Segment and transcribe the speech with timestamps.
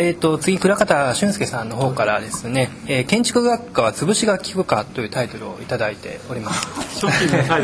[0.00, 6.90] で、えー、と次倉方俊介さんの方からですね「えー、建築学科は潰しが効くか」というタイトルを頂いております。
[7.00, 7.62] 初期のタイ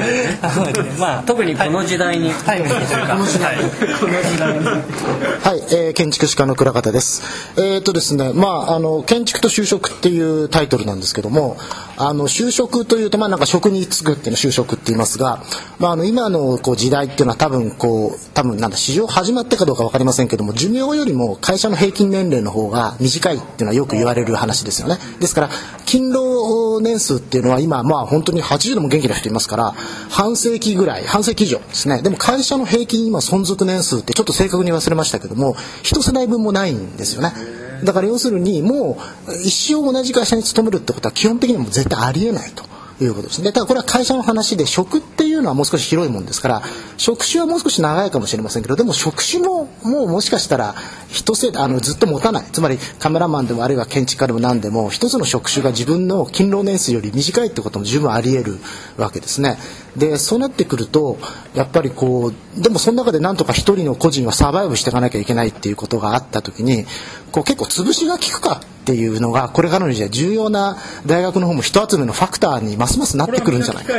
[0.72, 0.96] トルね。
[0.98, 3.02] まあ、特にこの時代に、タイムリーとい。
[3.02, 4.72] うかこの時代に、この時代には
[5.54, 7.22] い、えー、建築士科の倉方です。
[7.56, 11.58] えっ、ー、とですねまああの建築と就職っていうタイトルなんですけども
[11.96, 15.42] あの就職というとまあなんか職に就くっていうの就職って言いますが、
[15.78, 24.98] まあ、あの今のこう時代っていうのは多分こう多分なんだ市場始まってかどうか分かりませんけども寿命よりも会社の平均年年齢の方が短いっていうのはよく言われる話ですよね。
[25.20, 25.50] ですから
[25.86, 29.74] 勤労年数っていうのは今まあ本当に80でも元気な人いますから
[30.10, 32.02] 半世紀ぐらい半世紀以上ですね。
[32.02, 37.32] でも会社の平均今存続年数ってちょっと正確に忘れましたけども一世代分もないんですよね。
[37.84, 42.64] だから要するにもう一生同じ会社に勤めるってことは基本的にはもう絶対ありえないと。
[43.00, 43.52] いうことですね。
[43.52, 46.62] ただこれは会社の話で職っていうのはもう少し広いもんですから
[46.96, 50.74] 職種はもう少し長いかもしれませんけどでも職種ももうもしかしたら
[51.08, 58.58] 一世あのずっと持たないつまりカメラマンでもあるいは建築家でも何でも一つの職種が自分の勤労年数より短いってことも十分あり得る
[58.96, 59.58] わけですね。
[59.96, 61.18] でそうなってくると
[61.54, 66.84] やっぱりこうでもその中でなんとか一人の個人はサバイブしていかなきゃいけないっていうことがあった時に
[67.32, 73.94] こう結構潰しが効くかっていうのがこれからの時代重要な大学の方も人集めのファクターにますますなってくるんじゃないか、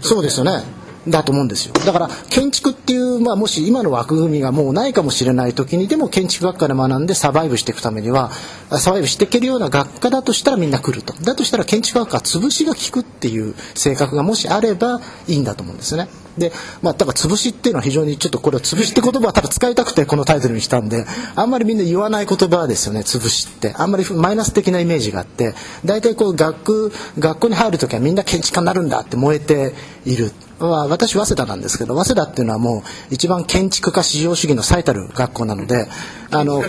[0.00, 1.74] そうですよねだと思うんですよ。
[1.74, 8.30] だから建築っていう、まあ、もし今の枠組みがもうないかもしれない時にでも建築学科で学んでサバイブしていくためには
[8.78, 11.12] サバイブしていけるような学科だとしたらみんな来ると。
[11.22, 16.08] だとしたら建築学科は潰しが効くっていう性格がもしあればいいんだと思うんですね。
[16.38, 21.04] でまあだから潰しっていうのは非常にちょっとこれは潰しって言葉は多分使いたくてこのタイトルにしたんで
[21.36, 23.74] あんまりみんな言わない言葉ですよね潰しって。
[23.76, 25.54] あんまりマイナス的なイメージがあって
[25.84, 30.32] 大体こう学学校に入る時はみんな建築家になるんだって燃えている。
[30.58, 35.88] は私早稲田なんですけど早稲田っていうのはもう一番建築家至上主義の最たる学校なので
[36.30, 36.62] あの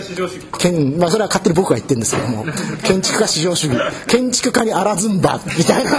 [0.58, 2.44] 建、まあ、それは勝手に僕が言ってるんですけども
[2.84, 3.78] 建築家至上主義。
[4.06, 5.90] 建築家にあらずんばみたいな。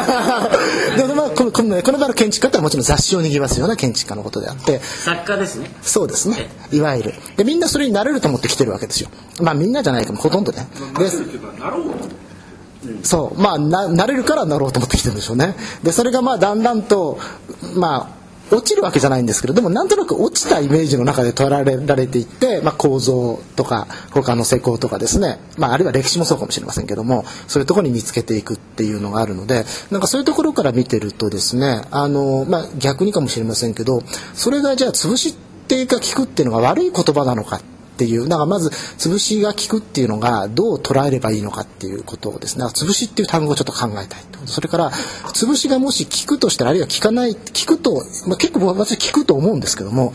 [0.97, 4.79] で、まあ、このこのこの場の建築家ってもちろん雑誌を握りますよね建築家のことであって。
[4.79, 5.69] 作家ですね。
[5.81, 6.49] そうですね。
[6.71, 7.13] いわゆる。
[7.35, 9.09] でみんなそれになれると思ってきてるわけですよ。
[9.41, 10.67] まあみんなじゃないけどほとんどね。
[10.97, 11.09] で
[13.03, 13.41] そう。
[13.41, 15.55] まあななれるからなろうと思ってきてるんでしょうね。
[15.83, 17.19] でそれがまあだんだんと
[17.75, 18.16] まあ
[18.51, 34.01] 落ちるわけじゃないんですけどでもなんとなく落ちたイメージの中で捉えられていって、まあ、構造とか他の施工とかですね、まあ、あるいは歴史もそうかもしれませんけどもそういうところに見つけていくっていうのがあるのでなんかそういうところから見てるとですねあの、まあ、逆にかもしれませんけど
[34.33, 35.35] それがじゃあ潰し
[35.67, 37.61] ていうか聞くっていうのが悪い言葉なのか
[37.97, 42.65] ていうだかまず潰しが効くっていうのがどう捉えればいいのかっていうことをですね。
[42.65, 50.13] 潰しっていう単語をちょっと考えたいそれから潰しがもし効くとしたらあるいは効かない効くと、まあ、結構私は効くと思うんですけども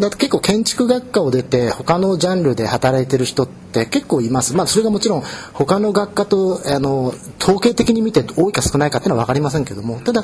[0.00, 5.22] だって結構建築学科を出て他のジャンルで働いてる人って結構います、まあ、それがもちろん
[5.52, 10.22] 他の学科とあの統計的に見て多いか少ないかっていうのは分かりませんけどもただ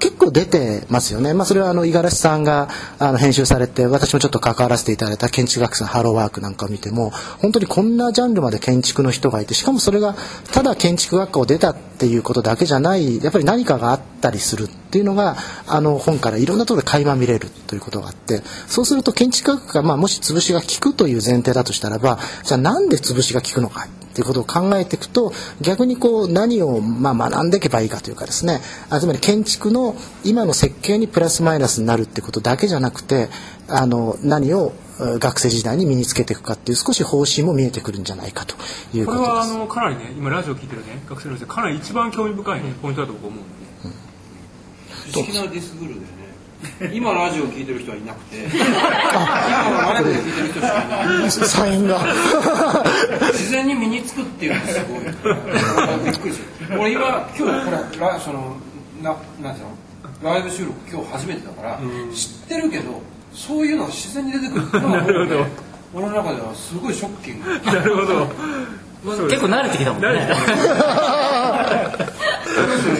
[0.00, 2.68] 結構出てますよね、まあ、それは五十嵐さんが
[2.98, 10.14] あの編集されて私もちょっと関わらせていただいた建築学生のハローワークなんかを見ても本当にこんなジャンルまで建築の人がいてしかもそれが
[10.52, 29.94] ただ建築学科を出たっていうことだけじゃないやっぱり何かがあったりするっていうのがあの本からいろんなところで垣間見れるということがあってそうすると建築学が、まあ、もし潰しが効くという前提だとしたらばじゃあなんで潰しが効くのかっていうことを考えていくと逆にこう何をまあ学んでいけばいいかというかですねあつまり建築の
[30.24, 33.28] 今の設計にプラスマイナスになるっていうことだけじゃなくて
[33.68, 38.56] あの何を学生時代に身につけていくかっていう少し方針も見えてくるんじゃないかと
[38.92, 39.28] いうことです。
[39.28, 43.30] これはあのかなりね今ラジオ聞いてるね学生の先生かなり一番興味深いねポイントだと思う。
[43.30, 43.57] んで、ね、うん、
[45.12, 46.06] 不思議なディスグルでね。
[46.92, 48.36] 今ラジオ聞いてる人はいなくて。
[48.50, 51.30] 今はラジオ聞いてる人しかいない。
[51.30, 52.00] サインが。
[53.32, 55.00] 自然に身につくっていうのがすごい。
[56.04, 58.56] びっくりする俺今今日これラその
[59.02, 60.32] ななんていうの？
[60.32, 61.78] ライブ収録今日初めてだから、
[62.12, 63.00] 知ってるけど
[63.32, 65.46] そういうのが自然に出てくるなるほど。
[65.94, 67.48] 俺の中ではすごいショッキング。
[67.64, 68.28] なるほど
[69.04, 70.28] 結構慣れてきたもんね。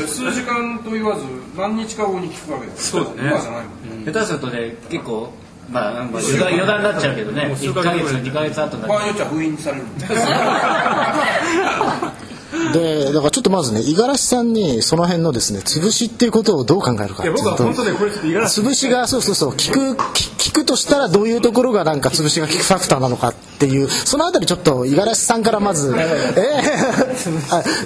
[0.06, 1.22] 数時間と言わず
[1.56, 3.30] 何日か後に聞くわけだそうだね。
[3.30, 3.70] 今じゃないも
[4.02, 5.32] ん、下手するとね結構
[5.70, 7.54] まあ、まあ、余談余談になっちゃうけどね。
[7.54, 9.82] 1か月2か月後になっちゃう場合によっちゃ封印される
[12.72, 17.22] でだからちょっとまずね五十嵐さんにその辺のですね潰しっていうことをどう考えるか。
[17.22, 26.62] っていうと潰しがそうそうそう聞く聞くとしたらどういうところがなんか潰しが効くファクターなのかっていうそのあたりちょっと五十嵐さんからまずえ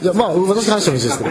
[0.00, 0.06] えい。
[0.06, 1.30] やまあ私の話もいいですけど。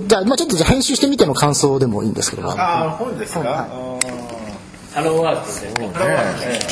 [0.00, 2.48] じゃあ、まあ、ちょっとじゃ編集してみての感想でもいいんですけど。
[2.50, 4.21] ああ本ですか、はい、
[4.94, 5.90] ハローワークですね、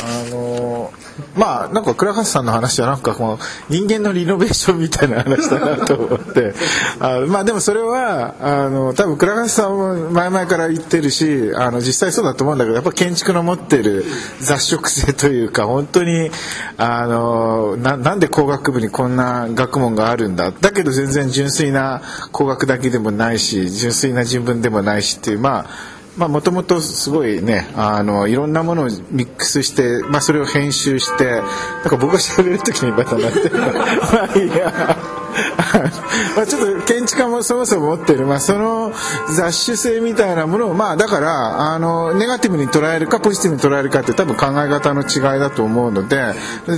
[0.05, 0.93] あの
[1.35, 6.53] まあなんか倉橋さんの話はなんかこう人間のリノベーションみたいな話だなと思って。
[7.01, 14.05] あまあでもそれはあの多分倉橋さんも前々から言ってるしあの実際そうだと思うんだけどやっぱ建築の持ってる
[14.41, 16.31] 雑食性というか本当に
[16.77, 20.53] あのななんで工学部にこんな学問があるんだ？
[20.53, 22.03] だけど全然純粋な
[22.33, 31.43] 工学だけでもないし純粋な人文でもないしっていうまあまあ、もともとすごいね、あの、いろんなものをミックスして、まあ、それを編集して、なん
[31.85, 33.57] か僕が喋るときにバタになってる。
[33.57, 34.99] まあ、いいや。
[36.37, 38.93] まあ、ちょっと建築家もそもそも持ってる、まあ、その
[39.31, 46.35] 雑種性みたいなものを、まあ、だから、あの、ネガティブに捉えるか、ポジティブに捉えるかって多分考え方の違いだと思うので、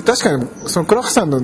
[0.06, 1.42] 確かに、その倉橋さんの、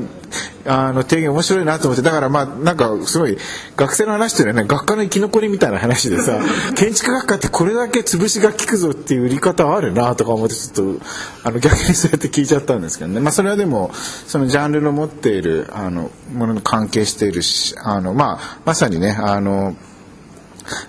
[0.67, 3.39] あの、提言面白いなと思って、だからまあ、なんか、すごい、
[3.77, 6.39] 学生の話っていうのはね、学科の生き残りみたいな話でさ、
[6.77, 11.05] 建築学科ってこれだけ潰しが効くぞっていう売り方あるなとか思って、ちょっと、
[11.45, 13.21] あの、逆にそうやって聞いちゃったんですけどね。
[13.21, 13.91] まあ、それはでも、
[14.27, 19.77] そのジャンルの持っている、あの、ものの関係しているし、あの、まあ、まさにね、あの、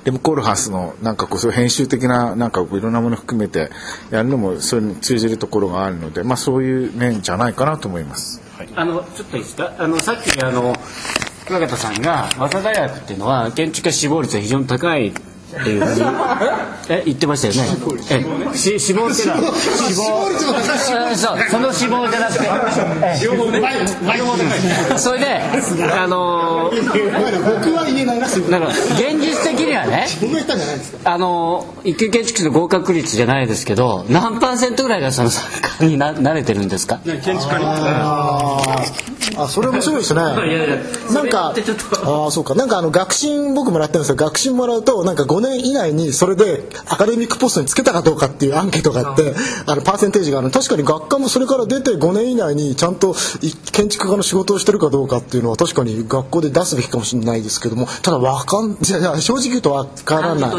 [0.03, 3.69] レム・コールハスのなんかこうそう編集的ななんかいろんなもの含めて
[4.11, 8.48] やるのもそれに通じるところがあるので、まあ、そういう面じゃないかなと思います。
[8.75, 9.73] あのちょっといいですか？
[9.77, 10.75] あのさっきあの
[11.45, 15.13] 倉方さんが早稲田大学っていうのは建築家志望率が非常に高い
[15.49, 16.01] っていうふうに
[16.89, 17.63] え言ってましたよね。
[18.53, 22.45] えし死亡ってのは死亡そうその死亡じゃなくて。
[23.03, 23.61] え両方ね
[24.97, 25.25] それで
[25.91, 30.07] あの僕は言えないなすなんか現実的にはね
[31.03, 35.43] あの一級建築士の合格率じゃないですけど何パーセントぐらいがその参
[35.79, 36.99] 加にな慣れてるんですか？
[37.03, 37.65] 建築家に
[39.37, 40.21] あそれ面白いですね。
[41.13, 41.53] なんか
[42.03, 42.55] ああそうか。
[42.55, 44.15] なんかあの学信僕もらってるんですよ。
[44.15, 49.33] 学信もらうとなんか5年以内にそれでアカデミックポストにつけたかどうかっていうアンケートがあって
[49.65, 50.49] あのパーセンテージがある。
[50.49, 60.51] の確かに学科もそれから出て5年以内にちゃんとい建築家の仕事をしてるかどうかっていうのは確かに学校で出すべきかもしれないですけどもただわかんじゃあ正直言うとわからない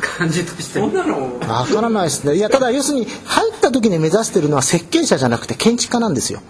[0.00, 2.36] 感じとしてそんなのわからないですね。
[2.36, 6.40] いや、ただ要するに入った時に目指してるのは設計者じゃなくて建築家なんですよ。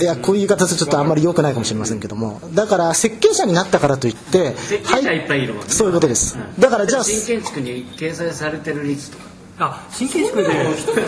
[0.00, 2.40] いや、こういう言い方するとちょっとあんまり良くないかもしれませんけども。
[2.54, 6.38] だから設計者になったからといって、設計者いっぱいいるもんねそういうことです。
[6.58, 9.27] だからじゃあ、新建築に掲載されてる率とか
[9.60, 10.48] あ新建築で。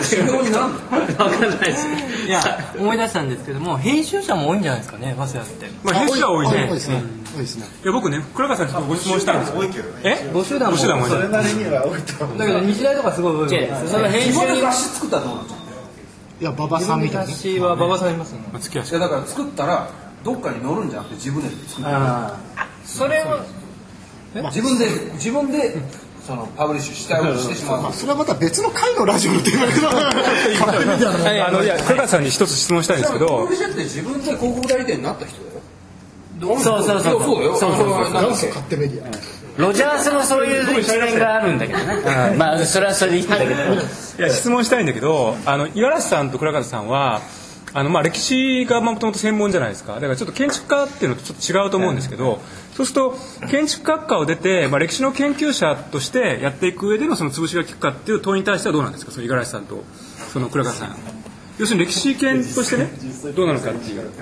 [0.02, 0.78] 修行になるの？
[0.90, 1.86] 分かんないです。
[2.26, 2.42] いや
[2.78, 5.66] 思い出したんですけども編集者も多いんじゃないですかね早稲田って。
[5.84, 6.66] まあ編集者は多いね。
[6.68, 7.02] 多いですね。
[7.32, 7.66] 多いですね。
[7.82, 9.84] いや僕ね倉川さんにちょっとご質問したいんですよ。
[10.04, 10.30] え？
[10.32, 13.48] 募集団も募集団も多いねだけど日大とかすごい多い。
[13.88, 15.48] その編集に自分で雑誌作ったらどうなの？
[16.40, 17.34] いや、馬場さんみたいに。
[17.34, 18.46] 私は馬場さんいますよね。
[18.48, 19.90] いやだから作ったら
[20.24, 21.88] どっかに乗るんじゃなくて自分で作る
[22.84, 23.44] それは
[24.34, 25.76] 自分で自分で
[26.26, 27.92] そのパブリッシュしたいしてしまう。
[27.92, 29.34] それはまた別の回のラジオあ
[31.50, 33.26] のいや倉川さんに一つ質問したいんですけど。
[33.26, 35.60] パブリッシュって自分で広告代理店になった人だよ。
[36.40, 37.22] そうそうそうそう。
[37.58, 37.94] そうそうそう。
[37.94, 39.10] あれはなんだっけ勝手メディア。
[39.56, 42.36] ロジャースもそういう一面があるんだけどね。
[42.38, 43.52] まあそれはそれでいいんだけど。
[43.54, 43.56] い
[44.18, 47.20] や質問したいんだけどあの五十嵐さんと倉川さんは
[47.72, 49.94] あのまあ歴史がもともと専門じゃないですか。
[49.94, 52.40] だからちょっと建築家っていうのとちょっと違うと思うんですけど
[52.74, 53.14] そうすると
[53.48, 59.12] 建築学科を出て、まあ、歴史の研究者としてやっていく上でのその潰しが効くかっていう問いに対してはどうなんですか？
[59.12, 59.84] その五十嵐さんと
[60.32, 60.96] その倉川さん。
[61.58, 62.90] 要するに歴史研としてね
[63.36, 64.10] どうなのかっていう。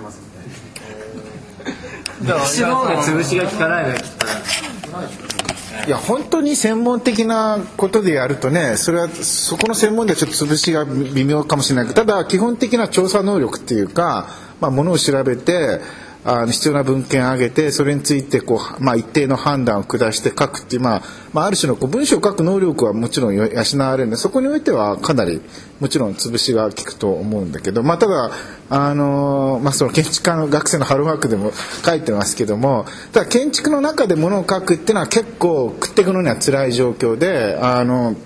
[2.21, 5.38] 歴史の方が潰しが効かないのよきっと
[5.87, 11.87] いや本当に専門的なことでやるとねそれはそこの専門ではちょっと潰しが微妙かもしれない。
[11.87, 14.29] けどただ基本的な調査能力っていうか、
[14.61, 15.81] まあ、ものを調べて
[16.25, 25.41] あの必要な文献を上げてそれについてこう、まあ、一定の判断を下して書くっていう、まあまあ、ある種のこう文章を書く能力はもちろん養われるんでそこにおいてはかなり
[25.81, 28.31] もちろん潰しが効くと思うんだけど、まあ、ただ
[28.69, 31.53] あの、まあ、その建築家の学生のハローワークでも
[31.85, 38.17] 書いてますけどもただ建築の中でものを書くっていうのは結構食っていくのには辛い状況であの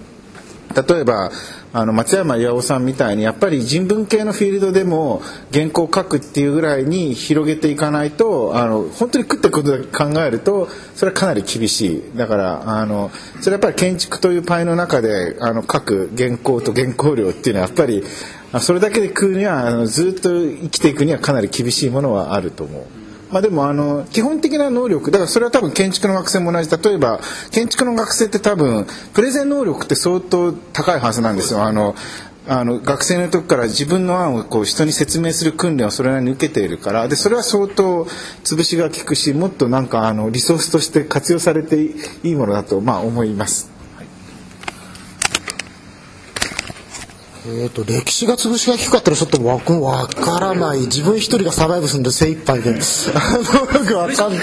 [0.75, 1.31] 例えば
[1.75, 13.11] あの松山巌さんみたいにやっぱり人文系のフィールドでも原稿を書くっていうぐらいに広げていかないとあの本当に食ってことだけ考えるとそれはかなり厳しいだからあの
[13.41, 18.05] それはやっぱり建築というパイの中であの書く原稿と原稿料っていうのはやっぱり
[18.61, 23.02] それだけで食うにはあのずっと生きていくにはかなり厳しいものはあると思う。
[23.33, 26.71] まあ、でもあの基本的な能力だからそれは多分建築の学生も同じ。
[26.71, 27.21] 例えば
[27.51, 31.65] 建築の学生って多分プレゼン能力って相当高いはずなんですよ。
[31.65, 31.95] あの
[32.47, 37.09] あの学生の時から自分の案をこう人に説明する訓練をそれなりに受けているから。
[37.09, 38.05] でそれは相当
[38.45, 41.93] 潰しが効くしもっとなんかあのリソースとして活用されてい
[42.25, 43.72] いものだとまあ思います。
[47.45, 50.83] えー、と歴史が潰しが低かったらちょっとわからない。
[50.83, 52.71] 自分一人がサバイブするんで精一杯で。
[52.71, 52.73] あ
[53.33, 54.41] のなんかわかんない。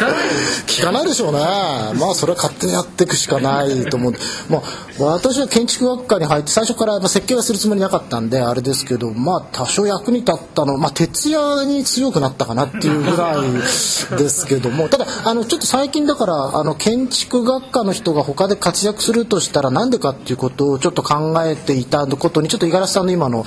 [0.67, 1.39] 聞かないでしょうね。
[1.39, 4.13] まあそれは勝手にやっていくしかないと思う。
[4.49, 4.61] まあ
[4.99, 14.89] 私は建築学科に入って最初から設計はするつもりなかったんであれですけどまあ多少役に立ったのまあ徹夜に強くなったかなっていうぐらいですけども。
[14.89, 23.43] ただあのちょっと最近だからあの建築学科の人が他で活躍するとしたらなんでかっていうことをちょっと考えていたことにちょっと五十嵐さんの今の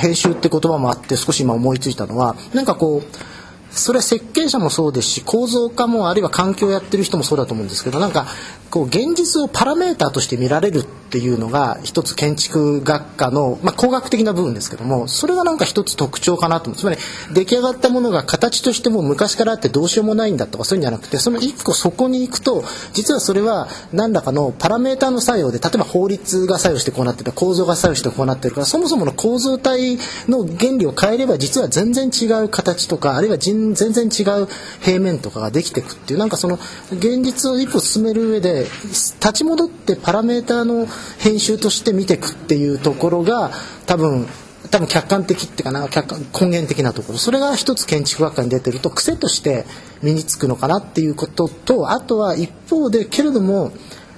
[0.00, 8.26] 編集って言葉もあって少し今思いついたのはなんかこうそれは設計者もそうですし構造家もあるいは環境をやってる人もそうだと思うんですけどなんか
[8.74, 16.76] こう現実をパラメーターとして見られるっていうのが一つ建築学科の、まあ、工学的な部分ですけどもそれがなんか一つ特徴かなと思う。
[16.76, 16.96] つまり
[17.32, 22.64] 出来上がったものが形としても昔からあってどうしようもないんだとかそういうんじゃなくてその一個そこに行くと
[22.94, 34.48] 実はそれは何らかのパラメーターの作用で例えば法律が作用してこうなってる構造が作用してこうなってるからそもそもの構造体の原理を変えれば実は全然違う形とかあるいは全然違う
[34.80, 36.58] 平面とかができていくっていうなんかその
[36.90, 40.86] 現実を一歩進める上で立ち戻ってパラメーターの
[41.18, 43.50] 編集として見ていくっていうところが
[43.86, 44.26] 多分
[44.70, 47.18] 多分客観的っていうかな客観根源的なところ。
[47.18, 49.66] それが一つ建築学科に出てると癖として
[50.02, 53.72] 身につくのかなっていうこととあとは一方でけれども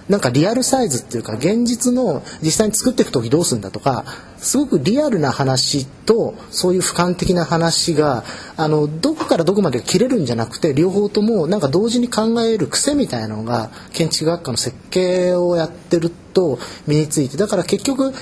[0.08, 4.04] なんかリアルサイズっていうか現実の実際に作っていく時どうするんだとか
[4.38, 8.22] すごくリアルな話とそういう俯瞰的な話が
[8.56, 18.12] あのどこからどこまで切れるんじゃなくて両方ともなんか同時に考える癖みたいなのが建築学科の設計をやってると身についてだから結局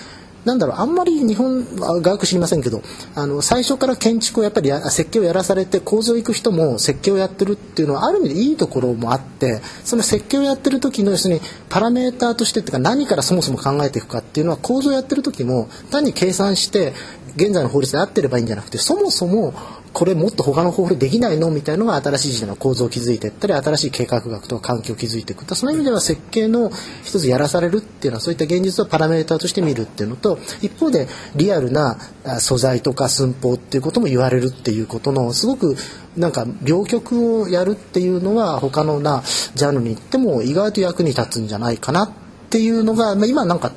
[0.44, 2.82] なんだろうあんまり日本あ外国知りませんけど
[3.14, 16.92] あの最初から建築をやっぱり設計をやらされて構造行く人も設計をやってるっていうのはある意味でいいところもあってその設計をやってる時の要するにパラメーターとしてっていうか何からそもそも考えていくかっていうのは構造をやってる時も単に計算して
[17.36, 19.52] 現在の法律で合ってればいいんじゃなくてそもそも
[19.92, 21.52] これもっと他の方法でできないの？
[21.52, 26.70] みたいなのが新しい時代の構造を築いていったり新しい計画学とか環境を築いていくとその意味では設計の
[27.04, 31.96] 一つやらされるっていうのはそういった現実をパラメーターとして見るっていうのと一方でリアルな
[32.40, 35.76] 素材とか寸法っていうことも言われるっていうことのすごく
[36.16, 39.22] なんか両極をやるっていうのは他のな
[39.54, 42.10] ジャンルに行っても意外と役に立つんじゃないかなっ
[42.50, 43.72] ていうのが、まあ、今なんか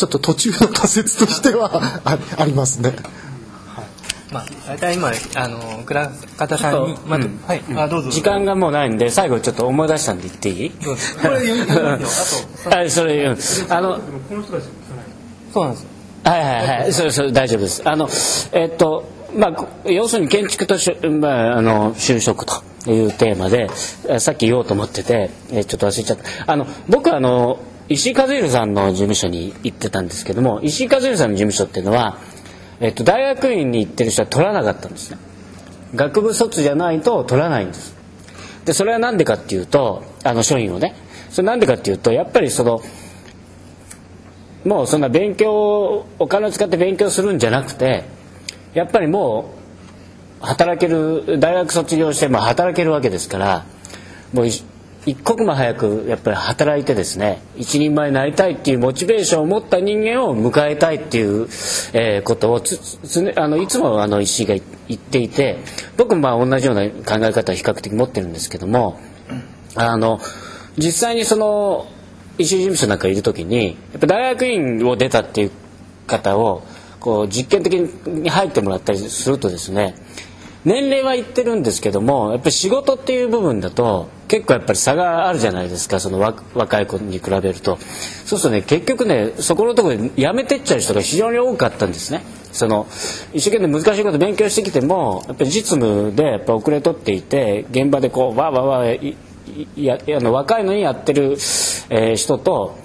[0.00, 1.70] ちょっと途中の仮説としては
[2.04, 2.94] あありますね。
[4.32, 8.10] まあ、大体今あの倉方さんにまず、はい、あどうぞ。
[8.10, 10.70] 時間がもうないんで最後ちょっと思い出したんで言っていい？
[10.70, 10.86] こ
[11.28, 12.48] れ読みますよ。
[12.66, 13.28] あとあそれう。
[13.28, 13.36] ん
[13.72, 14.00] あの
[15.52, 15.82] そうなんです。
[15.82, 15.90] よ
[16.24, 17.82] はいはいはい、それそれ大丈夫です。
[17.86, 18.08] あの
[18.52, 23.68] えっとまあこ要するに建築としゅまああの就職というテーマで
[24.08, 26.50] えさっき言おうと思っててえちょっと忘れちゃった。
[26.50, 27.58] あの僕はあの
[27.92, 32.18] 石井和弘さんの事務所に行ってたんですけども石井和弘さんの事務所っていうのは
[32.78, 35.18] えっと大学院に行ってる人は取らなかったんですね。
[35.96, 37.96] 学部卒じゃないと取らないんです。
[38.64, 40.94] でそれは何でかっていうとあの書院をね
[41.30, 42.80] それなんでかっていうとやっぱりその
[44.64, 48.04] もうそんな勉強お金を使って勉強するんじゃなくて
[48.72, 49.52] やっぱりも
[50.42, 53.66] う働ける大学卒業してまあ働けるわけですから
[54.32, 54.46] もう
[55.06, 61.48] 一刻も早くやっぱり働いてですね一人前になりたいっていうモチベーションを持った人間を迎えたいっていう、
[61.94, 64.54] えーことをつつあのいつもあの石井が
[64.88, 65.58] 言っていて
[65.96, 69.00] 僕もまあ同じような考え方を比較的持ってるんですけども
[69.74, 70.20] あの
[70.76, 71.86] 実際にその
[72.36, 75.50] 石井事務所なんかいる時にやっぱ大学院を出たっていう
[76.06, 76.62] 方を
[76.98, 79.94] こう実験的に入ってもらったりするとですね
[80.64, 87.76] 年齢は言ってるんですけどもやっぱり仕事っていう部分だと結構やっぱり差があるじゃないですかその若若い子に比べると。
[87.76, 92.22] そうするとね結局ねそこのところで辞めてっちゃう人が非常に多かったんですね。
[92.52, 92.86] その
[93.32, 99.16] 一生懸命難しいこと勉強してきてもやっぱり実務でやっぱ遅れとっていて現場でこうわーわーわーい
[99.76, 101.32] いやあの若いのにやってる、
[101.90, 102.78] えー人と,、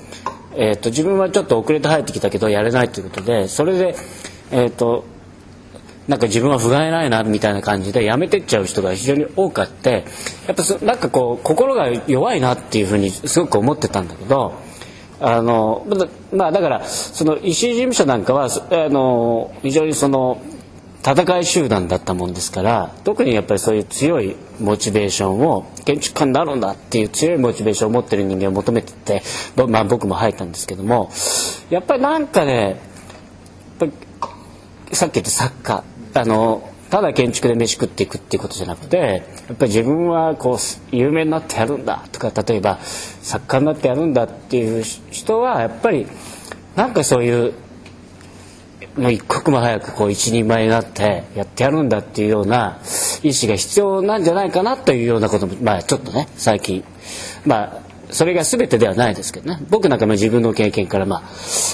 [0.56, 3.96] えー、と自分はちょっと遅れて入ってきたけどやれないということでそれで、
[4.50, 5.06] えー、と
[6.08, 10.06] なんか自分は不甲斐ないなみたいな感じでやめてっちゃう人が非常に多かって
[10.48, 14.54] やっぱそなんかこう心が弱いなっていうふうにすごく思ってたんだけど
[15.20, 15.88] あの
[16.32, 20.42] まあだからその石井事務所なんかはあの非常にその
[21.06, 29.22] 戦い集団だったもんですから特にやっぱりそういう強いモチベーションを建築家になるんだっていう強いモチベーションを持ってる人間を求めてて、
[29.68, 31.12] まあ、僕も入ったんですけども
[31.70, 32.76] やっぱりなんかねやっ
[33.80, 33.92] ぱり
[34.96, 35.84] さっき言った作家
[36.16, 38.98] あのただ建築で飯食っていくっていうことじゃなくて
[39.50, 46.08] やっぱり自分はこう有名になってやるんだとか例えば作家になってやるんだっていう人はやっぱり
[46.76, 47.54] なんかそういう
[48.98, 52.80] もう一刻も早くこう一人前になってやってやるんだっていうような
[53.24, 56.84] 意思が必要なんじゃないかなというようなこともまあちょっとね最近
[57.46, 57.85] まあ
[58.16, 61.22] それが全てではないですけどね僕なんかも自分の経験からまあ、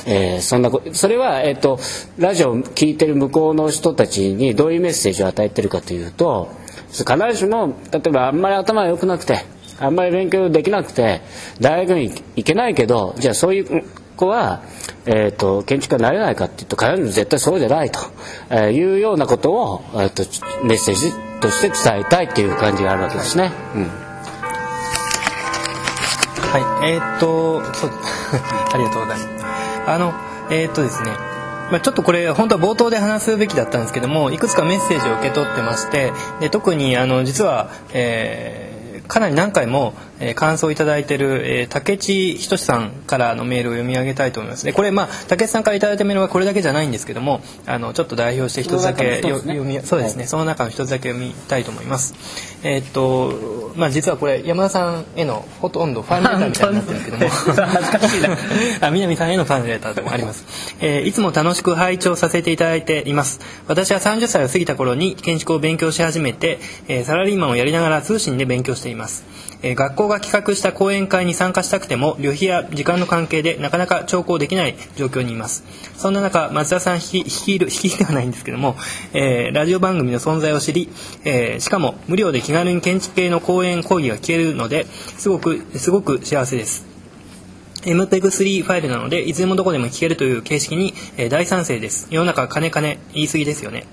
[0.08, 1.80] えーそんなこそれは、えっと
[2.18, 6.50] ラジオを聞いてる向こうの人たちにどういうメッセージを与えてるかというと
[6.90, 9.46] 必ずしも例えばあんまり頭が良くなくて
[9.80, 11.22] あんまり勉強できなくて
[11.60, 13.84] 大学に行けないけどじゃあそういう
[14.16, 14.64] 子は、
[15.06, 18.00] えー、と建築家になれないかっていうと必ず絶対そうじゃないと、
[18.50, 20.24] えーいうようなことを、えー、と
[20.66, 23.52] メッセージとして伝えたいっていう感じがあるわけですね。
[23.76, 24.11] うん
[26.52, 27.92] はい、えーっと、そう、
[28.74, 29.28] ありがとうございます。
[29.88, 30.14] あの、
[30.50, 31.12] えーっとですね、
[31.72, 38.81] まあ、ちょっとこれ本当は冒頭で話すべきだったんですけどもいくつかメッセージを受け取ってましてで特にあの実は、えー
[39.12, 44.64] かなり何回も、えー感想をいただいている、えー竹地仁さんからのメールを読み上げたいと思います。
[44.64, 49.30] でこれまあ竹地さんからいただいたメールはこれだけじゃないんですけどもあのちょっと代表して一つだけね。
[49.30, 52.14] よ読みそうですね、その中の一つだけ読みたいと思います。
[52.64, 57.68] えーっとまあ実はこれ山田さんへのほとんどファンレターみたいになってるんですけども。
[57.68, 58.38] 恥ずかしいな。
[58.88, 60.46] あ南さんへのファンレターでもあります、
[60.80, 63.42] えーいつも楽しく拝聴させていただいています。
[63.68, 69.01] 私は30歳を過ぎた頃に建築を勉強し始めて、えーサラリーマンをやりながら通信で勉強しています、
[69.64, 75.64] えー学校が企画した講演会に参加したくても旅費や時間の関係でなかなか聴講できない状況にいます。
[75.96, 77.18] そんな中松田さん率
[77.52, 78.76] いる率いではないんですけども、
[79.14, 80.90] えーラジオ番組の存在を知り、
[81.24, 84.86] えーしかも無料で気軽に建築系の講演講義が聞けるので
[85.18, 86.86] すごくすごく幸せです。
[87.84, 92.08] MPEG3 ファイルなのでいつでもどこでも聞けるという形式に、えー大賛成です。
[92.10, 93.86] 世の中金金言い過ぎですよね、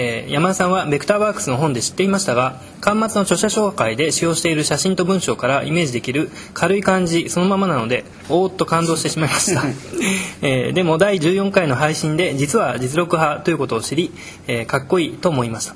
[0.00, 9.64] えー山田さんはベクターワークスの本で知っていましたが端末の著者紹介で使用している写真と文章からイメージできる軽い感じそのままなのでおーっと感動してしまいました、
[10.40, 14.12] えーでも第14回の配信で実は実力派ということを知り、
[14.46, 15.74] えーかっこいいと思いました。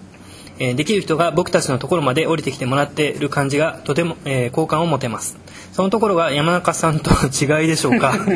[0.59, 5.37] えーできる人が僕たちのところまで降りてきてもらっている感じがとても、えー好感を持てます。
[5.73, 8.14] そのところが山中さんとの違いでしょうか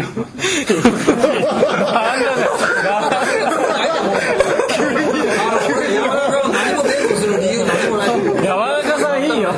[6.53, 8.11] 何も弁護する理由何もない
[8.45, 9.53] 山中さんいいよ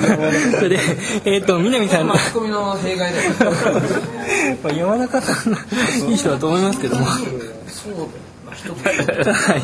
[0.58, 0.78] それで
[1.24, 2.06] えっ、と南さん。
[2.06, 3.30] のマスコミの弊害だよ
[4.62, 7.04] まあ山中さんいい人だと思いますけども。
[7.04, 7.20] は
[9.56, 9.62] い、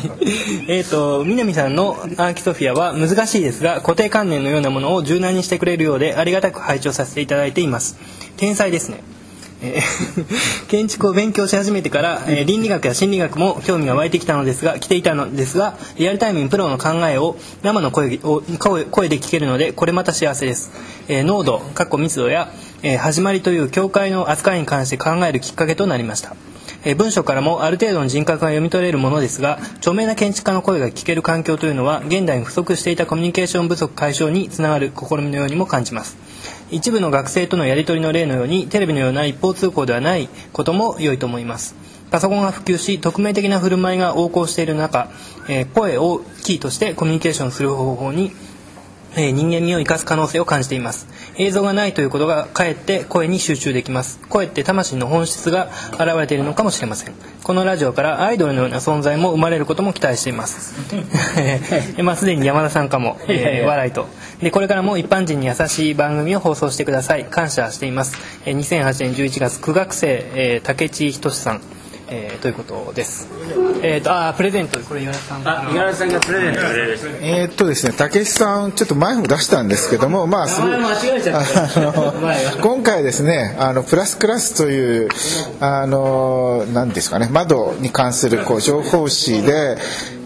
[0.67, 7.97] えー、と南さんの「アーキソフィア」は難しいですが固定観念のようなものを柔軟にしてくれるようでありがたく拝聴させていただいています。
[8.35, 9.03] 天才ですね
[9.61, 9.81] え
[10.69, 18.41] 建築を勉強し始めてから、え倫理学や心理学も興味が湧いてきたのですが来ていたのですがリアルタイムにプロの考えを生の声を
[18.91, 20.71] 声で聞けるのでこれまた幸せです、
[21.07, 22.51] え濃度かっこ密度や、
[22.83, 26.35] え始まりという境界の扱いに関して考えるきっかけとなりました。
[26.85, 36.17] え文章からもある程度の人格が読み取れるものですが著名な建築家の声が聞ける環境というのは現代に不足していたコミュニケーション不足解消につながる試みのようにも感じます。
[36.71, 41.75] 一部の学生とのやり取りの例のようにテレビのような一方通行ではないことも良いと思います。
[42.11, 45.09] パソコンが普及し匿名的な振る舞いが横行している中、
[45.47, 48.31] えー声をキーとしてコミュニケーションする方法に
[49.15, 51.07] えー人間味を生かす可能性を感じています。
[51.37, 54.19] 映像がないということがかえって声に集中できます。
[54.29, 57.13] 声って魂の本質が現れているのかもしれません。
[57.43, 60.75] このラジオからアイドルのような存在も生まれることも期待しています。
[61.37, 64.07] えーまあすでに山田さんかも、えー笑いと。
[64.41, 67.25] でこれからも一般人に優しい番組を放送してください。
[67.25, 71.61] 感謝しています、えー2008年11月9学生、えー竹地仁さん、
[72.11, 73.27] えーということです。
[73.83, 74.79] えっ、とあープレゼント。
[74.79, 75.65] これ岩田さんから。
[75.65, 76.59] 五十嵐さんがプレゼント。
[77.21, 80.71] えーっとですね、たけしさん、ちょっと前も出したんですけども、まあ、すごい。
[80.71, 81.63] 名前間違えちゃった。
[81.63, 82.21] あの
[82.61, 85.09] 今回ですね、あの、プラスクラスという、
[85.59, 89.77] あの、なんですかね、窓に関する、こう、情報誌で、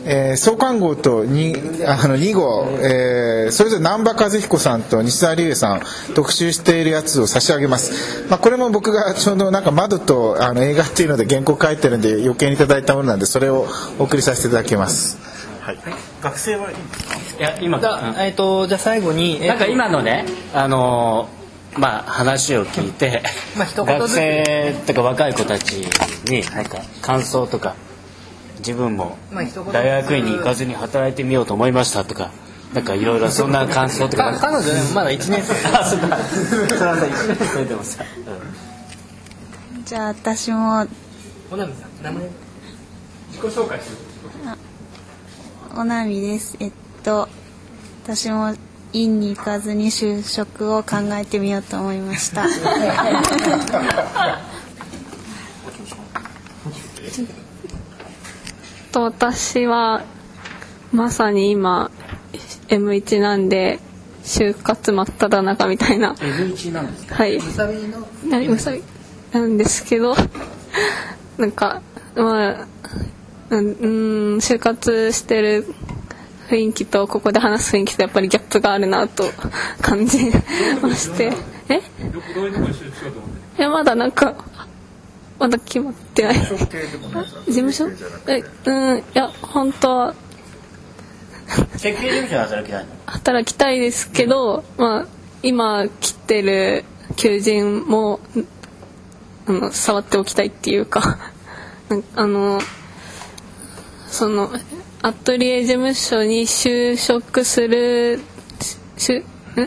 [0.06, 5.82] えー創刊号とにあの2号、えーそれぞれ難波和彦さんと西澤理恵さん
[6.16, 13.68] 特集しているやつを差し上げます、まあ、これも僕がちょうどなんか窓とあの映画っていうので原稿書いてるんで余計にいただいたものなんでそれを
[14.00, 15.18] お送りさせていただきます。
[16.22, 16.76] 学生はいい
[17.40, 17.80] いや今。
[17.80, 21.44] だえっ、とじゃあ最後に、えーとなんか今のねあのー
[21.80, 23.24] まあ話を聞いて
[23.58, 25.74] まあ学生とか若い子たち
[26.30, 27.76] になんか感想とか
[28.66, 29.18] 自分も
[29.74, 32.32] 大学院に行かずに働いてみようと思いましたとか
[32.74, 34.32] なんかいろいろそんな感想とか。
[34.32, 35.54] か彼女 でもまだ1年生。
[39.86, 40.88] じゃあ私も。
[41.52, 42.24] 小波さん名前。
[42.24, 43.98] 自己紹介する。
[45.76, 46.58] おなみです。
[46.60, 46.72] えっ
[47.04, 47.30] と
[48.04, 48.56] 私も
[48.94, 52.46] 院に行かずに就職を考えてみようと思いました
[58.94, 60.04] と私は
[60.94, 61.90] まさに今
[62.70, 63.80] M1 なんで
[64.24, 66.14] 就活真っ只中みたいな。
[66.14, 67.16] M1 なんですか？
[67.16, 67.38] はい。
[68.30, 68.82] なむさび
[69.34, 70.16] なんですけど
[71.38, 71.82] なんか
[72.16, 72.68] まあ
[73.50, 73.88] うんう
[74.36, 75.66] ん就活してる
[76.50, 79.26] 雰囲気とここで話す雰囲気とやっぱりギャップがあるなと
[79.82, 80.32] 感じ
[80.82, 81.34] まして。
[81.70, 81.82] え
[83.58, 84.36] いやまだなんか
[85.44, 86.36] まだ決まってない。
[86.36, 86.56] 事
[87.48, 87.86] 務所？
[88.30, 90.16] えうんいや本当は。
[91.76, 92.90] 設計事務所で働きたいの？
[93.08, 95.08] 働きたいですけど、まあ、
[95.42, 96.86] 今来てる
[97.18, 98.22] 求人も
[99.46, 101.20] あの触っておきたいっていうか
[101.90, 102.62] なんあの
[104.08, 104.50] その
[105.02, 108.22] アトリエ事務所に就職する
[108.96, 109.26] しゅん
[109.58, 109.64] うん。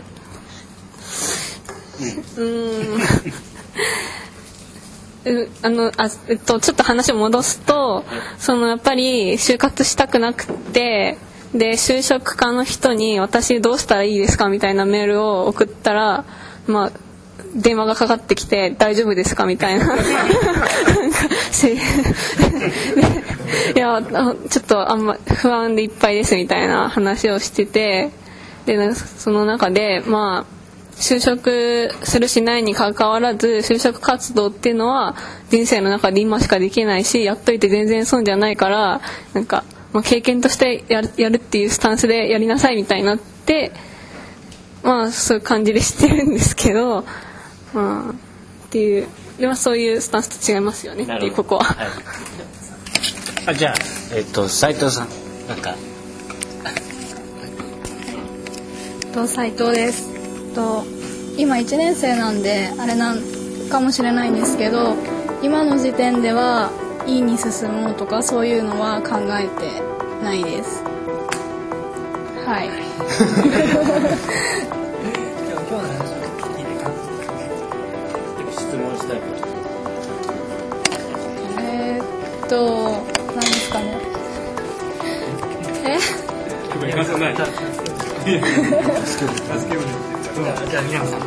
[2.97, 2.99] う
[5.63, 8.05] あのあえっとちょっと話を戻すと
[8.39, 11.19] そのやっぱり就活したくなくて
[11.53, 16.25] で就職課の人に「私どうしたらいいですか?」みたいなメールを送ったら
[16.67, 16.93] まあ
[17.55, 19.97] 電話がかかってきて「大丈夫ですか?」みたいな
[23.75, 24.03] いや
[24.51, 28.11] ちょっとあんま不安でいっぱいですみたいな話をしてて
[28.67, 30.56] でその中でまあ
[30.99, 35.15] 就職するしないにかかわらず就職活動っていうのは
[35.51, 39.01] 人生の中で今しかできないしやっといて全然損じゃないから
[39.35, 43.73] なんか、まあ、経験としてやるやるっていうスタンスでやりなさいみたいになって
[44.83, 47.05] まあそういう感じでしてるんですけど
[47.75, 48.15] まあっ
[48.71, 49.07] ていう
[49.39, 51.65] で、まあ、そういうスタンスと違いますよねっていうここは。
[51.65, 51.89] はい。
[53.49, 53.75] あじゃあ
[54.15, 55.09] えっと斉藤さん
[55.47, 55.75] なんか。
[59.13, 60.16] と斉藤です
[60.57, 60.85] と
[61.37, 63.21] 今1年生なんであれなん
[63.69, 64.97] かもしれないんですけど
[65.43, 66.71] 今の時点では
[67.07, 69.83] E に進もうとかそういうのは考えて
[70.25, 70.83] ないです。
[72.47, 72.71] はい。
[78.51, 79.47] 質問したいこと
[81.61, 84.01] えーっと何ですかね。
[85.85, 85.99] え
[86.73, 87.35] 特に感想ない
[90.45, 91.21] じゃあ宮野さん。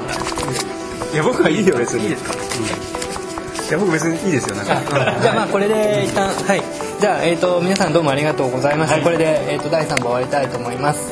[1.14, 2.04] いや僕はいいよ別に。
[2.04, 4.76] いいですか、いや僕別にいいですよなんか。
[5.22, 6.62] じゃあまあこれで一旦はい。
[7.00, 11.09] じゃあえっ、と皆さんどうもありがとうございました、これでえっ、と第3部終わりたいと思います